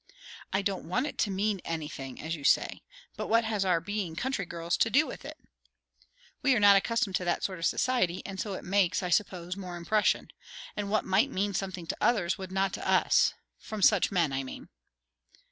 "I 0.51 0.63
don't 0.63 0.87
want 0.89 1.05
it 1.05 1.19
to 1.19 1.29
'mean 1.29 1.61
anything,' 1.63 2.19
as 2.23 2.35
you 2.35 2.43
say; 2.43 2.81
but 3.15 3.27
what 3.27 3.43
has 3.45 3.63
our 3.63 3.79
being 3.79 4.15
country 4.15 4.47
girls 4.47 4.75
to 4.77 4.89
do 4.89 5.05
with 5.05 5.23
it?" 5.23 5.37
"We 6.41 6.55
are 6.55 6.59
not 6.59 6.75
accustomed 6.75 7.15
to 7.17 7.25
that 7.25 7.43
sort 7.43 7.59
of 7.59 7.67
society, 7.67 8.23
and 8.25 8.39
so 8.39 8.55
it 8.55 8.63
makes, 8.63 9.03
I 9.03 9.09
suppose, 9.11 9.55
more 9.55 9.75
impression. 9.77 10.31
And 10.75 10.89
what 10.89 11.05
might 11.05 11.29
mean 11.29 11.53
something 11.53 11.85
to 11.85 11.97
others, 12.01 12.35
would 12.35 12.51
not 12.51 12.73
to 12.73 12.87
us. 12.89 13.35
From 13.59 13.83
such 13.83 14.11
men, 14.11 14.33
I 14.33 14.41
mean." 14.43 14.69